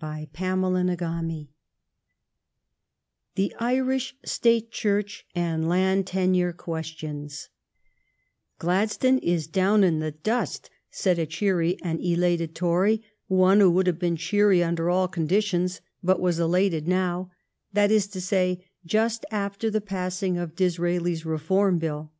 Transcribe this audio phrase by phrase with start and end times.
[0.00, 1.48] CHAPTER XXI
[3.34, 7.48] THE IRISH STATE CHURCH AND LAND TENURE QUESTIONS"
[8.60, 13.88] Gladstone is down in the dust/' said a cheery and elated Tory, one who would
[13.88, 17.32] have been cheery under all conditions, but was elated now—
[17.72, 22.12] that is to say, just after the passing of Disraeli s Re form Bill.